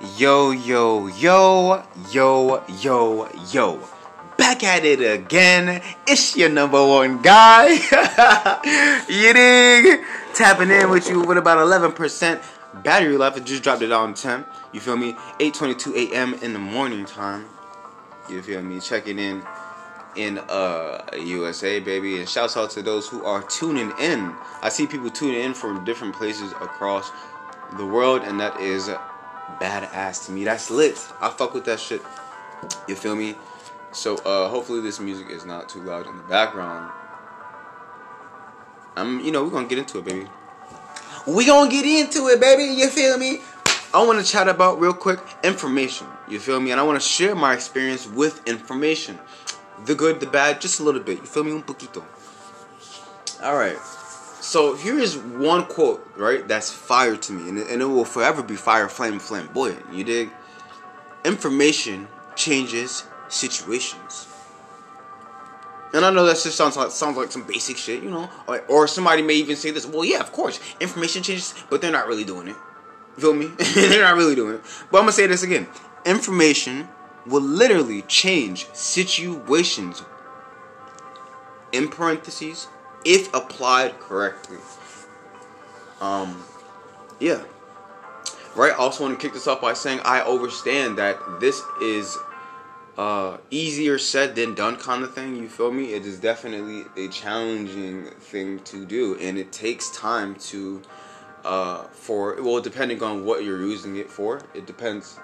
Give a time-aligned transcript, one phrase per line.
[0.00, 3.78] Yo, yo, yo, yo, yo, yo.
[4.38, 5.82] Back at it again.
[6.06, 7.68] It's your number one guy.
[9.10, 10.00] you dig?
[10.32, 12.42] Tapping in with you with about 11%
[12.82, 13.36] battery life.
[13.36, 14.46] I just dropped it down 10.
[14.72, 15.12] You feel me?
[15.38, 16.32] 8.22 a.m.
[16.40, 17.44] in the morning time.
[18.30, 18.80] You feel me?
[18.80, 19.44] Checking in
[20.16, 22.20] in uh USA, baby.
[22.20, 24.34] And shouts out to those who are tuning in.
[24.62, 27.12] I see people tuning in from different places across
[27.76, 28.88] the world, and that is
[29.58, 30.44] badass to me.
[30.44, 30.96] That's lit.
[31.20, 32.02] I fuck with that shit.
[32.86, 33.34] You feel me?
[33.92, 36.92] So uh hopefully this music is not too loud in the background.
[38.96, 40.26] I'm you know, we're gonna get into it, baby.
[41.26, 42.64] We gonna get into it, baby.
[42.64, 43.40] You feel me?
[43.92, 46.06] I want to chat about real quick information.
[46.28, 46.70] You feel me?
[46.70, 49.18] And I want to share my experience with information.
[49.84, 51.18] The good, the bad, just a little bit.
[51.18, 51.50] You feel me?
[51.50, 52.04] Un poquito.
[53.42, 53.78] All right.
[54.40, 56.46] So here is one quote, right?
[56.48, 59.92] That's fire to me, and it, and it will forever be fire, flame, flamboyant.
[59.92, 60.30] You dig?
[61.24, 64.26] Information changes situations.
[65.92, 68.30] And I know that just sounds like sounds like some basic shit, you know.
[68.46, 69.86] Or, or somebody may even say this.
[69.86, 72.56] Well, yeah, of course, information changes, but they're not really doing it.
[73.18, 73.46] Feel me?
[73.74, 74.62] they're not really doing it.
[74.90, 75.68] But I'm gonna say this again.
[76.06, 76.88] Information
[77.26, 80.02] will literally change situations.
[81.72, 82.68] In parentheses,
[83.04, 84.58] if applied correctly.
[86.00, 86.42] Um,
[87.18, 87.42] yeah.
[88.56, 88.72] Right.
[88.72, 92.16] Also want to kick this off by saying I understand that this is
[92.98, 95.36] uh, easier said than done kind of thing.
[95.36, 95.92] You feel me?
[95.92, 100.82] It is definitely a challenging thing to do, and it takes time to
[101.44, 104.42] uh, for well, depending on what you're using it for.
[104.54, 105.18] It depends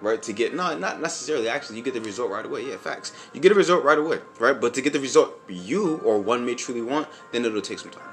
[0.00, 0.22] right?
[0.22, 1.48] To get no, not necessarily.
[1.48, 2.68] Actually, you get the result right away.
[2.68, 3.12] Yeah, facts.
[3.32, 4.58] You get a result right away, right?
[4.60, 7.90] But to get the result you or one may truly want, then it'll take some
[7.90, 8.08] time.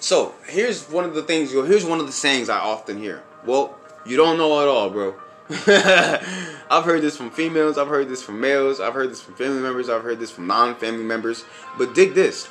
[0.00, 1.52] So here's one of the things.
[1.52, 3.22] Here's one of the sayings I often hear.
[3.44, 5.14] Well, you don't know at all, bro.
[5.48, 7.78] I've heard this from females.
[7.78, 8.80] I've heard this from males.
[8.80, 9.88] I've heard this from family members.
[9.88, 11.44] I've heard this from non-family members.
[11.78, 12.46] But dig this: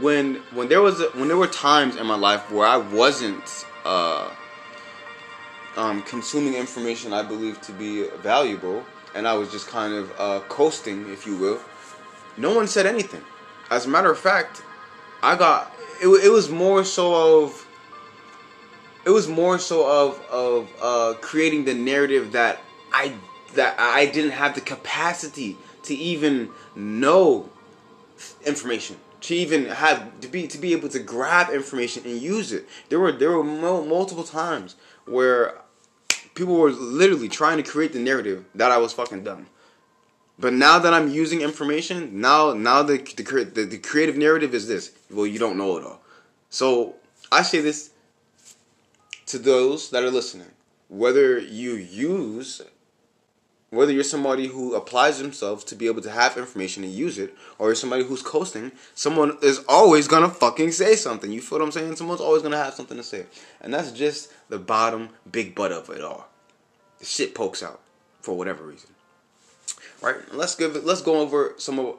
[0.00, 3.66] when when there was a, when there were times in my life where I wasn't.
[3.84, 4.30] Uh,
[5.76, 10.40] um, consuming information I believe to be valuable, and I was just kind of uh,
[10.48, 11.60] coasting, if you will.
[12.36, 13.22] No one said anything.
[13.70, 14.62] As a matter of fact,
[15.22, 16.06] I got it.
[16.06, 17.66] It was more so of.
[19.06, 22.60] It was more so of of uh, creating the narrative that
[22.92, 23.14] I
[23.54, 27.48] that I didn't have the capacity to even know
[28.44, 32.68] information to even have to be to be able to grab information and use it.
[32.90, 35.54] There were there were multiple times where
[36.34, 39.46] people were literally trying to create the narrative that I was fucking dumb.
[40.38, 44.66] But now that I'm using information, now now the the, the, the creative narrative is
[44.66, 44.92] this.
[45.10, 46.00] Well, you don't know it all.
[46.50, 46.96] So
[47.30, 47.90] I say this
[49.26, 50.48] to those that are listening.
[50.88, 52.62] Whether you use
[53.74, 57.34] whether you're somebody who applies themselves to be able to have information and use it,
[57.58, 61.32] or you're somebody who's coasting, someone is always gonna fucking say something.
[61.32, 61.96] You feel what I'm saying?
[61.96, 63.26] Someone's always gonna have something to say.
[63.60, 66.28] And that's just the bottom big butt of it all.
[66.98, 67.80] The shit pokes out
[68.20, 68.90] for whatever reason.
[70.00, 70.16] Right?
[70.32, 71.96] Let's give it let's go over some of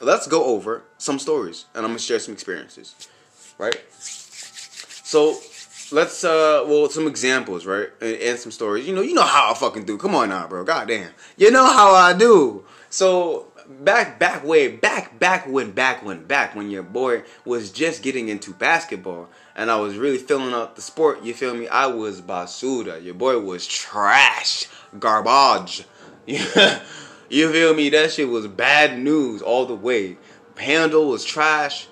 [0.00, 3.08] let's go over some stories and I'm gonna share some experiences.
[3.58, 3.80] Right?
[3.98, 5.38] So
[5.92, 7.88] let's uh well some examples right?
[8.00, 8.86] And, and, some stories.
[8.86, 9.96] You know you know how i fucking do.
[9.98, 10.64] Come on now bro.
[10.64, 12.64] God damn you know how i do.
[12.90, 18.02] So back back way back back when back when back when your boy was just
[18.02, 21.68] getting into basketball and i was really filling out the sport you feel me?
[21.68, 24.66] I was basura your boy was trash.
[24.98, 25.84] Garbage.
[27.32, 27.88] You feel me?
[27.88, 30.18] That shit was bad news all the way.
[30.58, 31.88] Handle was trash.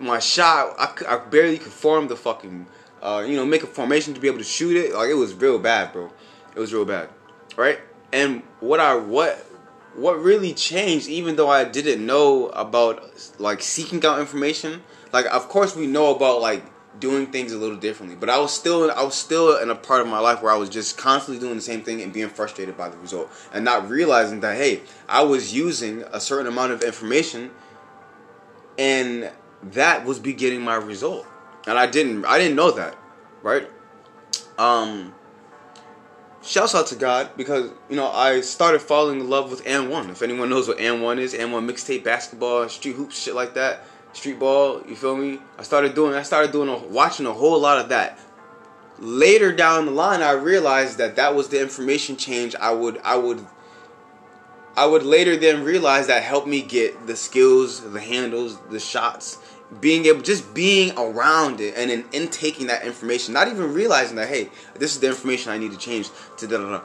[0.00, 2.66] My shot i, I barely could form the fucking
[3.02, 4.94] uh, you know, make a formation to be able to shoot it.
[4.94, 6.10] Like it was real bad, bro.
[6.54, 7.08] It was real bad,
[7.56, 7.80] right?
[8.12, 9.46] And what I what
[9.94, 13.02] what really changed, even though I didn't know about
[13.38, 14.82] like seeking out information.
[15.12, 16.62] Like, of course, we know about like
[17.00, 20.00] doing things a little differently, but I was still I was still in a part
[20.00, 22.76] of my life where I was just constantly doing the same thing and being frustrated
[22.76, 26.82] by the result, and not realizing that hey, I was using a certain amount of
[26.82, 27.50] information,
[28.78, 29.30] and
[29.62, 31.26] that was beginning my result
[31.70, 32.98] and I didn't I didn't know that,
[33.42, 33.70] right?
[34.58, 35.14] Um,
[36.42, 40.10] shouts out to God because you know I started falling in love with AND1.
[40.10, 44.40] If anyone knows what AND1 is, AND1 mixtape basketball, street hoops, shit like that, street
[44.40, 44.82] ball.
[44.88, 45.38] You feel me?
[45.58, 48.18] I started doing I started doing a, watching a whole lot of that.
[48.98, 53.16] Later down the line, I realized that that was the information change I would I
[53.16, 53.46] would
[54.76, 59.38] I would later then realize that helped me get the skills, the handles, the shots,
[59.80, 64.28] being able just being around it and then intaking that information not even realizing that
[64.28, 66.80] hey this is the information i need to change to da da da.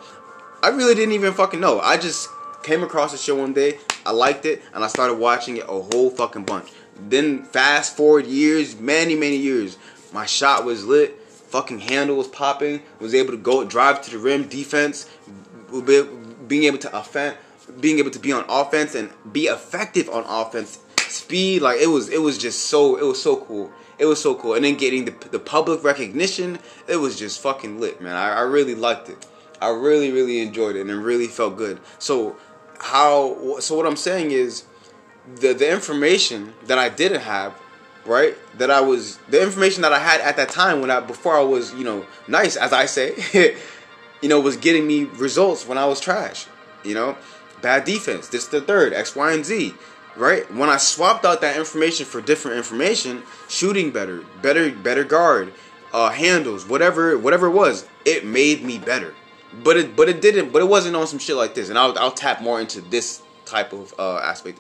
[0.62, 1.80] I really didn't even fucking know.
[1.80, 2.28] I just
[2.64, 5.82] came across the show one day i liked it and i started watching it a
[5.82, 6.72] whole fucking bunch.
[7.10, 9.78] Then fast forward years many many years
[10.14, 14.18] my shot was lit fucking handle was popping was able to go drive to the
[14.18, 15.10] rim defense
[16.48, 17.36] being able to offend
[17.80, 20.80] being able to be on offense and be effective on offense
[21.16, 23.72] speed like it was it was just so it was so cool.
[23.98, 24.56] It was so cool.
[24.56, 28.16] And then getting the, the public recognition it was just fucking lit man.
[28.16, 29.26] I, I really liked it.
[29.62, 31.80] I really really enjoyed it and it really felt good.
[32.00, 32.36] So
[32.80, 34.66] how so what i'm saying is
[35.38, 37.54] the the information that i didn't have
[38.06, 41.36] right that i was the information that i had at that time when i before
[41.36, 43.16] i was you know nice as i say
[44.22, 46.48] you know was getting me results when i was trash
[46.84, 47.18] you know?
[47.62, 49.74] Bad defense this the third x y and z
[50.18, 50.52] right?
[50.54, 55.54] When I swapped out that information for different information, shooting better, better, better guard,
[55.94, 59.14] uh, handles, whatever, whatever it was, it made me better.
[59.64, 60.52] But it, but it didn't.
[60.52, 61.70] But it wasn't on some shit like this.
[61.70, 64.60] And I'll, I'll tap more into this type of uh, aspect.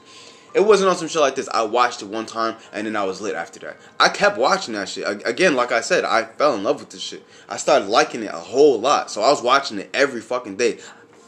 [0.54, 1.50] It wasn't on some shit like this.
[1.50, 3.78] I watched it one time and then I was lit after that.
[4.00, 5.06] I kept watching that shit.
[5.28, 7.26] Again, like I said, I fell in love with this shit.
[7.50, 9.12] I started liking it a whole lot.
[9.12, 10.80] So I was watching it every fucking day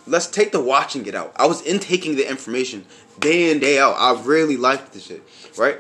[0.07, 1.33] let's take the watching it out.
[1.35, 2.85] I was intaking the information
[3.19, 3.95] day in day out.
[3.97, 5.23] I really liked this shit,
[5.57, 5.77] right?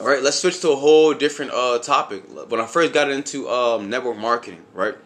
[0.00, 2.24] All right, let's switch to a whole different uh, topic.
[2.48, 4.96] When I first got into um, network marketing, right?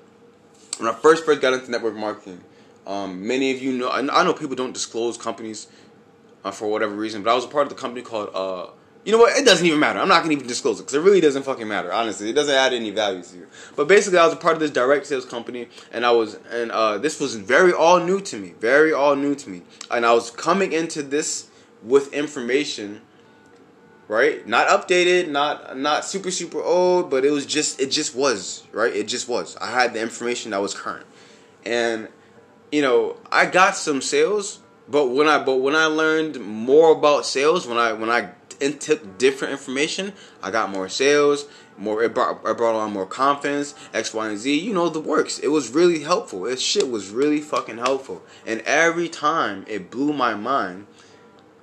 [0.78, 2.40] When I first first got into network marketing,
[2.86, 3.90] um, many of you know.
[3.90, 5.68] I know people don't disclose companies
[6.44, 8.70] uh, for whatever reason, but I was a part of the company called uh,
[9.06, 9.38] you know what?
[9.38, 10.00] It doesn't even matter.
[10.00, 11.92] I'm not gonna even disclose it because it really doesn't fucking matter.
[11.92, 13.46] Honestly, it doesn't add any value to you.
[13.76, 16.72] But basically, I was a part of this direct sales company, and I was, and
[16.72, 19.62] uh, this was very all new to me, very all new to me,
[19.92, 21.48] and I was coming into this
[21.84, 23.00] with information,
[24.08, 24.44] right?
[24.44, 28.92] Not updated, not not super super old, but it was just it just was right.
[28.92, 29.56] It just was.
[29.58, 31.06] I had the information that was current,
[31.64, 32.08] and
[32.72, 34.58] you know I got some sales,
[34.88, 38.80] but when I but when I learned more about sales, when I when I and
[38.80, 40.12] took different information.
[40.42, 41.46] I got more sales,
[41.78, 44.58] more it brought, it brought on more confidence, X, Y, and Z.
[44.58, 45.38] You know the works.
[45.38, 46.42] It was really helpful.
[46.42, 48.22] This shit was really fucking helpful.
[48.46, 50.86] And every time it blew my mind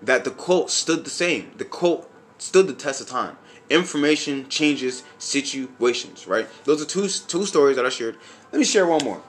[0.01, 1.51] that the quote stood the same.
[1.57, 3.37] The quote stood the test of time.
[3.69, 6.47] Information changes situations, right?
[6.65, 8.17] Those are two two stories that I shared.
[8.51, 9.21] Let me share one more.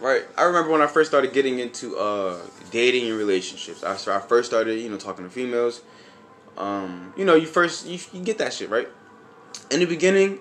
[0.00, 2.38] Right, I remember when I first started getting into uh,
[2.70, 3.82] dating and relationships.
[3.82, 5.82] I, I first started, you know, talking to females
[6.56, 8.88] um, you know, you first you, you get that shit right.
[9.70, 10.38] In the beginning,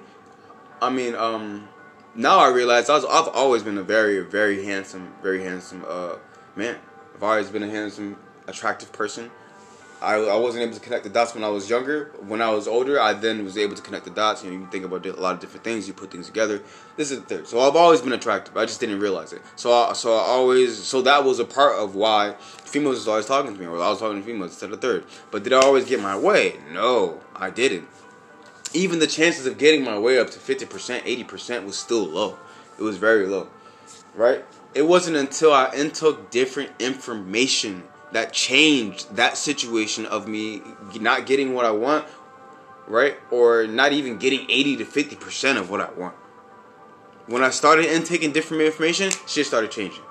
[0.81, 1.67] I mean, um,
[2.15, 6.15] now I realize I was, I've always been a very, very handsome, very handsome uh,
[6.55, 6.77] man.
[7.15, 8.17] I've always been a handsome,
[8.47, 9.31] attractive person.
[10.03, 12.11] I, I wasn't able to connect the dots when I was younger.
[12.27, 14.43] When I was older, I then was able to connect the dots.
[14.43, 15.87] You know, you think about a lot of different things.
[15.87, 16.61] You put things together.
[16.97, 17.47] This is the third.
[17.47, 18.57] So I've always been attractive.
[18.57, 19.41] I just didn't realize it.
[19.55, 23.25] So I, so I always so that was a part of why females was always
[23.25, 25.05] talking to me, or I was talking to females instead of third.
[25.31, 26.55] But did I always get my way?
[26.71, 27.87] No, I didn't.
[28.73, 32.03] Even the chances of getting my way up to fifty percent, eighty percent was still
[32.03, 32.37] low.
[32.77, 33.47] It was very low,
[34.15, 34.43] right?
[34.73, 40.61] It wasn't until I intook different information that changed that situation of me
[40.99, 42.05] not getting what I want,
[42.87, 43.17] right?
[43.31, 46.15] Or not even getting 80 to 50% of what I want.
[47.27, 50.03] When I started intaking different information, shit started changing.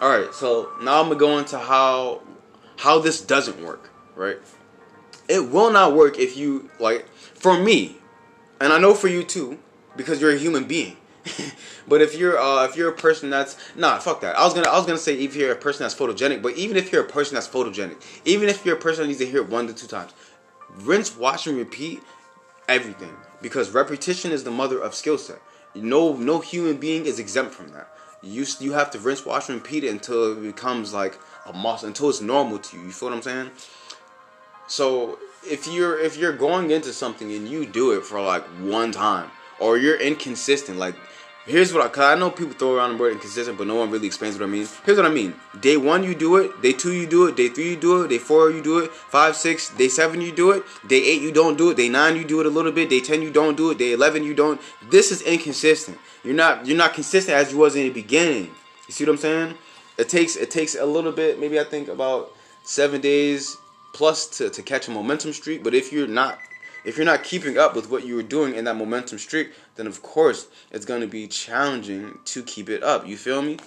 [0.00, 2.22] All right, so now I'm gonna go into how
[2.78, 4.38] how this doesn't work, right?
[5.28, 7.96] It will not work if you like for me,
[8.60, 9.58] and I know for you too,
[9.96, 10.96] because you're a human being.
[11.88, 14.36] but if you're uh, if you're a person that's nah, fuck that.
[14.36, 16.76] I was gonna I was gonna say if you're a person that's photogenic, but even
[16.76, 19.42] if you're a person that's photogenic, even if you're a person that needs to hear
[19.42, 20.12] it one to two times,
[20.70, 22.02] rinse, wash, and repeat
[22.68, 25.40] everything because repetition is the mother of skill set.
[25.74, 27.88] No no human being is exempt from that.
[28.22, 31.88] You you have to rinse, wash, and repeat it until it becomes like a muscle,
[31.88, 32.84] until it's normal to you.
[32.84, 33.50] You feel what I'm saying?
[34.66, 38.92] So if you're if you're going into something and you do it for like one
[38.92, 40.94] time or you're inconsistent like
[41.44, 43.90] Here's what I, cause I know people throw around the word inconsistent, but no one
[43.90, 44.68] really explains what I mean.
[44.84, 45.34] Here's what I mean.
[45.60, 46.62] Day one, you do it.
[46.62, 47.34] Day two, you do it.
[47.34, 48.08] Day three, you do it.
[48.08, 48.92] Day four, you do it.
[48.92, 50.62] Five, six, day seven, you do it.
[50.86, 51.76] Day eight, you don't do it.
[51.76, 52.88] Day nine, you do it a little bit.
[52.90, 53.78] Day ten, you don't do it.
[53.78, 54.60] Day eleven, you don't.
[54.88, 55.98] This is inconsistent.
[56.22, 58.52] You're not, you're not consistent as you was in the beginning.
[58.86, 59.54] You see what I'm saying?
[59.98, 61.40] It takes, it takes a little bit.
[61.40, 62.32] Maybe I think about
[62.62, 63.56] seven days
[63.92, 65.64] plus to, to catch a momentum streak.
[65.64, 66.38] But if you're not
[66.84, 69.86] if you're not keeping up with what you were doing in that momentum streak, then
[69.86, 73.06] of course it's going to be challenging to keep it up.
[73.06, 73.58] You feel me?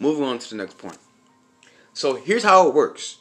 [0.00, 0.98] Moving on to the next point.
[1.92, 3.18] So here's how it works.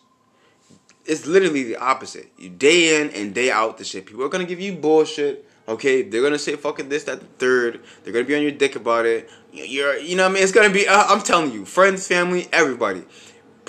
[1.07, 2.31] it's literally the opposite.
[2.37, 4.05] You day in and day out the shit.
[4.05, 5.47] People are gonna give you bullshit.
[5.67, 7.81] Okay, they're gonna say fucking this, that, the third.
[8.03, 9.29] They're gonna be on your dick about it.
[9.51, 10.87] You're, you know, what I mean, it's gonna be.
[10.87, 13.03] Uh, I'm telling you, friends, family, everybody.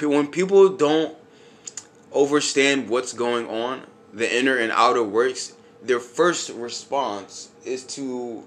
[0.00, 1.16] When people don't
[2.14, 3.82] understand what's going on,
[4.18, 8.44] the inner and outer works, their first response is to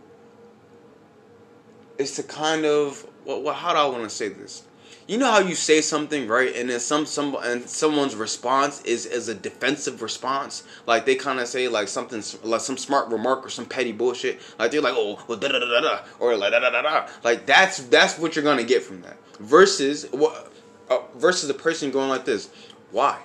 [1.98, 4.64] is to kind of well, well how do I want to say this?
[5.08, 9.06] You know how you say something right, and then some some and someone's response is
[9.06, 10.64] is a defensive response.
[10.86, 14.40] Like they kind of say like something like some smart remark or some petty bullshit.
[14.60, 17.08] Like they're like oh well da da da da or like da da da da.
[17.24, 19.18] Like that's that's what you're gonna get from that.
[19.40, 20.52] Versus what
[20.90, 22.50] uh, versus the person going like this.
[22.92, 23.20] Why?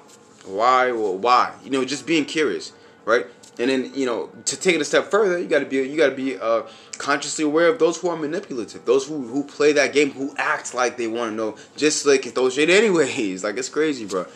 [0.47, 0.93] Why?
[0.93, 1.53] Well, why?
[1.65, 2.73] You know, just being curious,
[3.05, 3.27] right?
[3.59, 5.97] And then you know, to take it a step further, you got to be you
[5.97, 6.63] got to be uh,
[6.99, 10.75] consciously aware of those who are manipulative, those who who play that game, who act
[10.75, 13.43] like they want to know, just like throw shit anyways.
[13.47, 14.27] Like it's crazy, bro.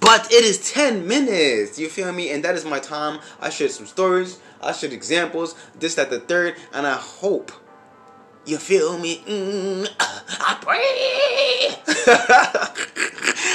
[0.00, 1.78] But it is 10 minutes.
[1.78, 2.30] You feel me?
[2.30, 3.20] And that is my time.
[3.40, 4.38] I shared some stories.
[4.62, 5.54] I shared examples.
[5.78, 6.56] This, that, the third.
[6.72, 7.52] And I hope
[8.48, 9.18] you feel me?
[9.26, 9.88] Mm,
[10.40, 10.84] I pray.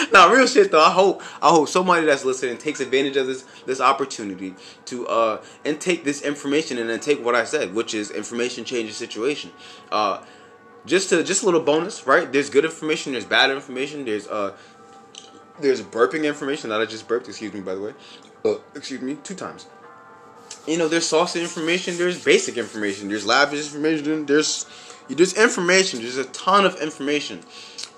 [0.14, 0.84] now, real shit though.
[0.84, 4.54] I hope I hope somebody that's listening takes advantage of this this opportunity
[4.86, 8.66] to uh and take this information and then take what I said, which is information
[8.66, 9.52] changes situation.
[9.92, 10.24] Uh,
[10.86, 12.32] just to just a little bonus, right?
[12.32, 13.14] There's good information.
[13.14, 14.06] There's bad information.
[14.06, 14.56] There's uh
[15.60, 17.28] there's burping information that I just burped.
[17.28, 17.94] Excuse me, by the way.
[18.46, 19.68] Uh, excuse me, two times
[20.68, 24.66] you know, there's saucy information, there's basic information, there's lavish information, there's
[25.10, 27.42] there's information, there's a ton of information.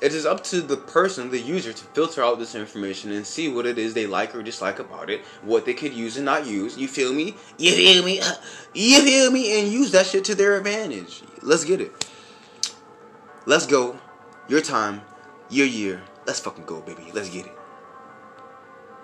[0.01, 3.47] It is up to the person, the user, to filter out this information and see
[3.47, 6.45] what it is they like or dislike about it, what they could use and not
[6.45, 6.77] use.
[6.77, 7.35] You feel me?
[7.57, 8.21] You feel me?
[8.73, 9.61] You feel me?
[9.61, 11.21] And use that shit to their advantage.
[11.41, 12.05] Let's get it.
[13.45, 13.97] Let's go.
[14.49, 15.01] Your time,
[15.49, 16.03] your year.
[16.27, 17.09] Let's fucking go, baby.
[17.13, 17.57] Let's get it.